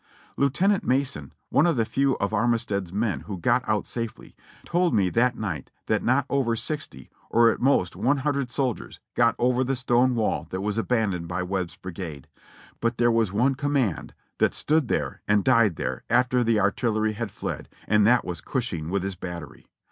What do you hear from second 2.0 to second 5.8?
of Armistead's men who got out safely, told me that night